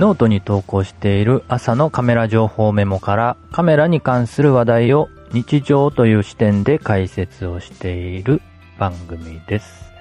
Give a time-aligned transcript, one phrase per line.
[0.00, 8.40] ノートに投稿している朝のカメラ情報メモからカメラに関する話題を日常という視点で解説をしている
[8.78, 9.92] 番組です。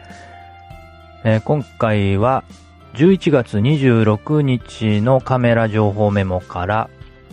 [1.25, 2.45] えー今回は
[2.93, 6.89] 11月26日のカメラ情報メモから、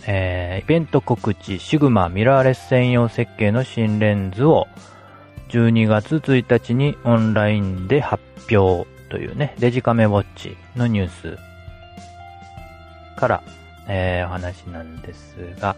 [0.09, 4.67] えーイベント告知シグマミラーレス専用設計の新レンズを
[5.51, 11.46] 12月1日にオンラインで発表というね、デジカメウォッチのニュース
[13.17, 13.43] から、
[13.89, 15.77] えーお話なんですが、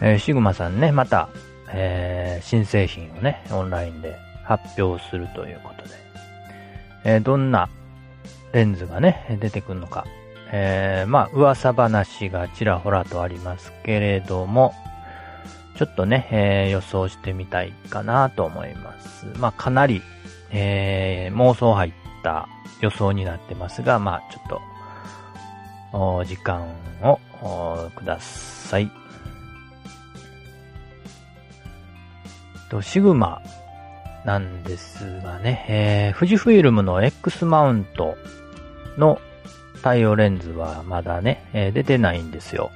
[0.00, 1.28] えーシグマさんね、また、
[1.68, 5.90] えー新製品をね、オンラインで発表するということで、
[7.04, 7.68] えーどんな
[8.52, 10.06] レンズがね、出てくるのか、
[10.52, 14.74] えーまあ、噂話がちらほらとありますけれども、
[15.76, 19.26] ちょっとね、えー予想してみたいかなと思います。
[19.38, 20.02] まあ、かなり、
[20.50, 22.48] えー妄想入った
[22.80, 24.60] 予想になってますが、まあ、ちょっと、
[26.24, 26.66] 時間
[27.02, 28.90] をおください。
[32.70, 33.40] と、シグマ
[34.24, 38.16] なんですがね、えー富士フイルムの X マウント
[38.96, 39.20] の
[39.82, 42.70] 対応レンズはまだね、えー出てないんですよ。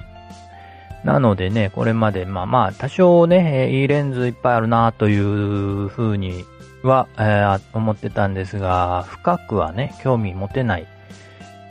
[1.03, 6.45] なのでね、これまで、まあまあ、多少ね、えーいいレンズいっぱいあるなという風に
[6.83, 10.87] は、えー思ってたんですが、深くはね、興味持てない、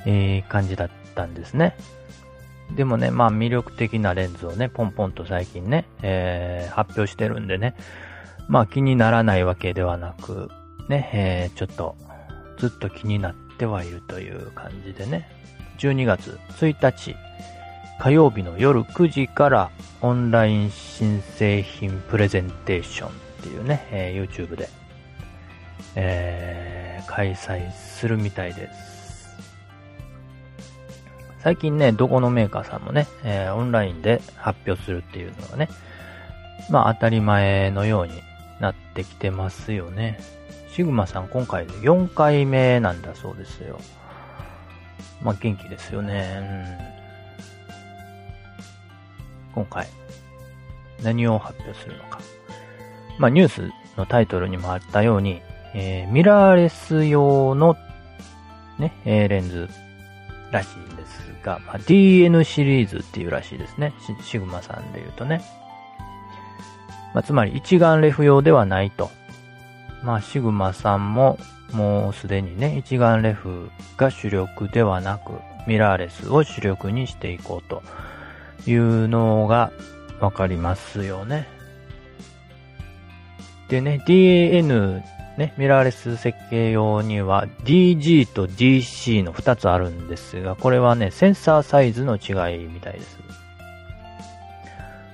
[0.07, 1.75] えー感じだったたんですね。
[2.77, 7.75] でもね、まあ魅力的なレンズをね、ポンポンと最近ね、えー発表してるんでね、
[8.47, 10.49] まあ気にならないわけではなく、
[10.89, 11.97] ね、えーちょっと
[12.59, 15.29] ずっと気になってはいるという感じでね、
[15.79, 17.17] 12月1日
[17.99, 24.69] 火曜日の夜9時からオンライン新製品プレゼンテーションっていうね、えー YouTube で、
[25.97, 28.88] えー開催するみたいです。
[31.41, 35.69] 最近ね、どこのメーカーさんもね、えーオンラインで発表するっていうのがね、
[36.69, 38.13] まあ当たり前のように
[38.61, 40.19] なってきてますよね。
[40.73, 43.79] シグマさん今回で4回目なんだそうですよ。
[45.23, 46.77] まあ元気ですよね。
[49.49, 49.87] うん、今回、
[51.05, 52.21] 何を発表するのか。
[53.19, 55.41] まあニュースのタイトルにもあったように、
[55.75, 57.77] えーミラーレス用の
[58.79, 59.69] ね、レンズ
[60.51, 63.93] らしいんですが、まあ、DN シリーズっていうらしいですね。
[64.23, 65.43] シグマさんで言うとね。
[67.15, 69.11] まあ、つまり一眼レフ用ではないと。
[70.03, 71.39] まあ、シグマさんも
[71.73, 75.33] もうすでにね、一眼レフが主力ではなく、
[75.67, 77.83] ミラーレスを主力にしていこうと
[78.67, 79.71] いうのが
[80.21, 81.47] わかりますよね。
[83.69, 85.03] でね、DN
[85.39, 93.19] ね、ミラーレス設計用には DG と DC の2つあるんですが、これはね、センサーサイズの違いみたいです。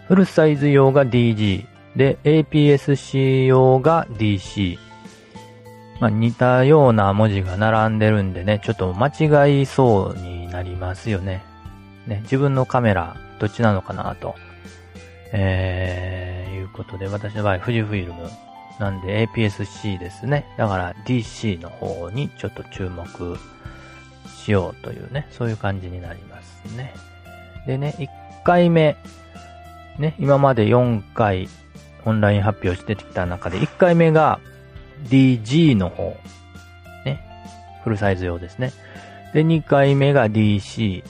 [0.09, 4.79] フルサイズ用が DG で APS-C 用が DC。
[6.01, 11.45] まあ、似たような文字が並んでるんでね、ちょっと間違いそうになりますよね。
[12.07, 14.35] ね、自分のカメラ、どっちなのかなと。
[15.33, 18.31] えー、いうことで、私の場合、富士フイルム
[18.79, 20.47] なんで APS-C ですね。
[20.57, 23.39] だから DC の方にちょっと注目
[24.27, 26.95] しようというね、そういう感じになりますね。
[27.67, 28.09] でね、1
[28.45, 28.97] 回目、
[29.99, 31.49] ね、今まで4回
[32.05, 34.41] オンライン発表してきた中で、1回目が
[35.05, 36.17] DG の方、
[37.05, 37.23] ね、
[37.85, 38.73] フルサイズ用ですね。
[39.33, 41.03] で、2回目が DC、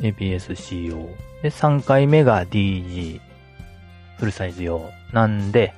[0.00, 0.96] APS-C 用。
[1.42, 3.20] で、3回目が DG、
[4.18, 5.74] フルサイズ用なんで、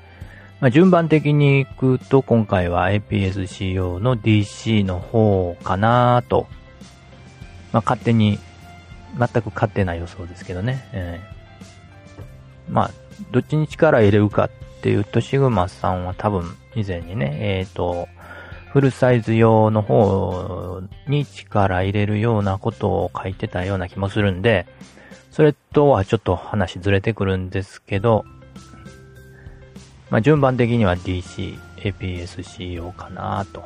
[0.61, 6.47] まあ、順番的に行くと今回は APS-C 用の DC の方かなと。
[7.73, 8.39] まあ、勝手に、
[9.19, 10.89] 全く勝手な予想ですけどね。
[10.93, 11.41] えー
[12.71, 12.91] まあ、
[13.33, 14.51] どっちに力入れるかっ
[14.81, 16.45] ていうと、シグマさんは多分
[16.75, 18.09] 以前にね、えっ、と、
[18.73, 24.67] フルサイズ用の方に力入れるようなことを書いてたような気もするんで、
[25.33, 28.25] それとはちょっと話ずれてくるんですけど、
[30.11, 33.65] まあ、順番的には DC、APS-C 用かなと。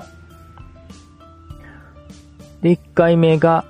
[2.62, 3.64] で、1回目が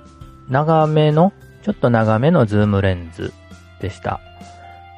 [0.49, 1.33] 長めの、
[1.63, 3.33] ちょっと長めのズームレンズ
[3.81, 4.19] でした。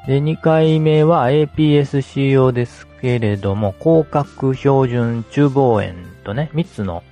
[0.06, 5.94] で、2回目は APS-C 用ですけれども、広角標準中望遠
[6.24, 7.02] とね、3つの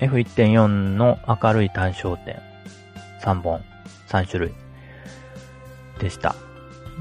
[0.00, 2.40] F1.4 の明るい単焦点、
[3.22, 3.62] 3本、
[4.08, 4.52] 3種類
[5.98, 6.34] でした。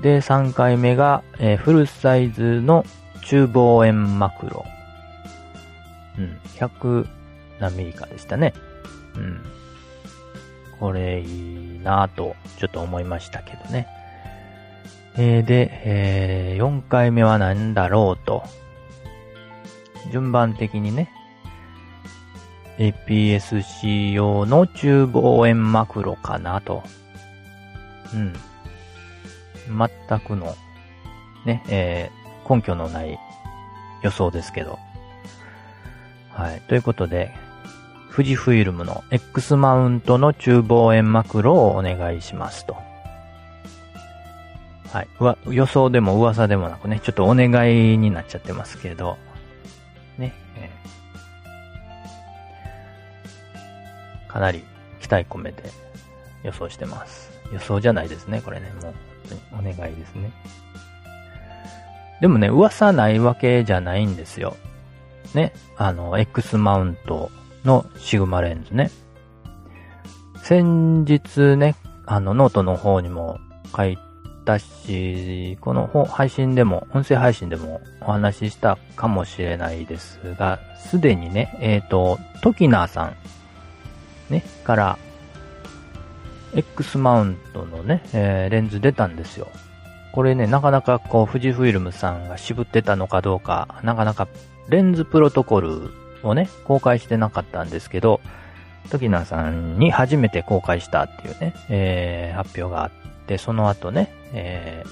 [0.02, 2.86] で、3回目が、えーフルサイズの
[3.24, 4.66] 中望遠マクロ。
[6.18, 7.08] うん、100
[7.60, 8.54] 何ミリかでしたね。
[9.16, 9.42] うん。
[10.80, 13.88] これいいなぁと、ちょっと思いましたけどね。
[15.18, 18.44] えー、で、えー、4回目は何だろうと。
[20.12, 21.12] 順番的にね、
[22.78, 26.84] APS-C 用の中望遠マクロかなと。
[28.14, 28.34] うん。
[29.68, 30.56] 全くの、
[31.46, 32.19] ね、えー、
[32.50, 33.20] 根拠のない
[34.02, 34.80] 予想ですけど。
[36.32, 36.62] はい。
[36.68, 37.34] ということで、
[38.16, 42.76] 富士フイルムの X マウントの中望遠マクロをお願いしますと。
[44.92, 45.08] はい。
[45.20, 49.18] わ、予想でも噂でもなくね、ちょっとお願いになっちゃってますけど、
[50.18, 54.64] ね、えー、かなり
[55.00, 55.64] 期待込めて
[56.44, 57.30] 予想してます。
[57.54, 58.94] 予想じゃないですね、これね、もう、
[59.60, 60.32] お願いですね。
[62.22, 64.58] でもね、噂ないわけじゃないんですよ。
[65.34, 67.32] ね、あの、X マウント
[67.64, 68.92] のシグマレンズね。
[70.44, 71.76] 先日ね、
[72.06, 73.40] あの、ノートの方にも
[73.76, 73.98] 書い
[74.46, 83.16] たし、この配信でも、音声配信でもお話ししたかもしれないですが、すでにね、えっ、ー、と、トキナーさん、
[84.34, 84.98] ね、から、
[86.56, 89.48] X マウントのね、えー、レンズ出たんですよ。
[90.20, 94.28] これね、なかなかこう、富士フイルムさんが渋ってたのかどうか、なかなか
[94.68, 95.92] レンズプロトコル
[96.24, 98.20] をね、公開してなかったんですけど、
[98.92, 102.92] トキナさんに初めて公開したっていうね、えー、発表があっ
[103.28, 104.84] て、その後ね、え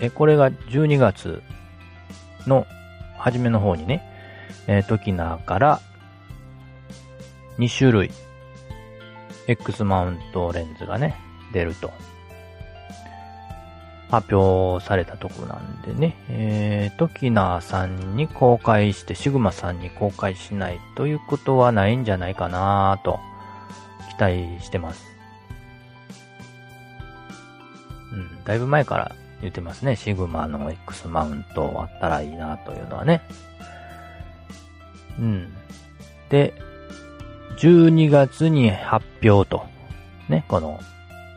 [0.00, 1.42] ー、え、これが12月
[2.46, 2.66] の
[3.18, 4.02] 初めの方にね、
[4.66, 5.80] えー、トキナーから
[7.58, 8.10] 2種類
[9.46, 11.20] X マウントレンズがね、
[11.52, 11.92] 出ると。
[14.14, 23.18] 発表されたとこなんでね、えー、トキナーさんに公開して、シグマさんに公開しないということはないんじゃないかなと、
[24.16, 25.04] 期待してます。
[28.12, 29.96] うん、だいぶ前から言ってますね。
[29.96, 33.22] シグマの X マウントあったらいいなというのはね。
[35.18, 35.52] うん。
[36.28, 36.54] で、
[37.58, 39.66] 12月に発表と。
[40.28, 40.80] ね、この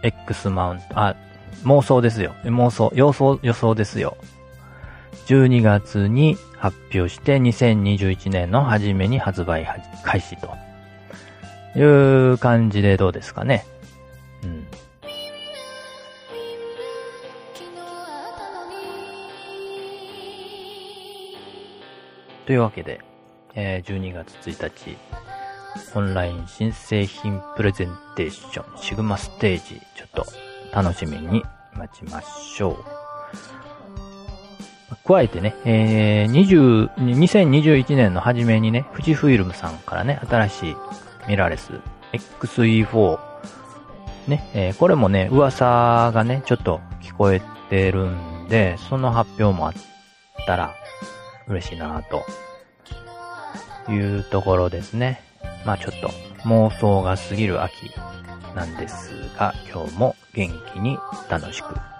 [0.03, 1.15] X マウント、あ、
[1.63, 2.33] 妄想ですよ。
[2.43, 4.17] 妄想、予想、予想ですよ。
[5.27, 9.67] 12月に発表して2021年の初めに発売
[10.03, 10.55] 開始と
[11.77, 13.65] いう感じでどうですかね。
[14.43, 14.67] うん。
[22.45, 23.01] というわけで、
[23.55, 24.97] えー、12月1日、
[25.95, 30.25] オンライン新製品プレゼンテーションシグマステージ、ちょっと
[30.73, 31.43] 楽しみに
[31.73, 32.97] 待ちましょう。
[35.07, 40.75] 加えてね、えー、20、2021年の初めにね、富士フイルムさんからね、新しい
[41.29, 41.71] ミラーレス
[42.41, 43.19] XE4、
[44.27, 49.73] ね、えー、これもね、噂がね、ちょっと聞こえてるんで、その発表もあっ
[50.45, 50.73] たら
[51.47, 52.25] 嬉しいなと
[53.91, 55.21] いうところですね。
[55.65, 56.09] まあちょっと
[56.47, 57.91] 妄想が過ぎる秋
[58.57, 60.97] なんですが、今日も元気に
[61.29, 61.96] 楽しく。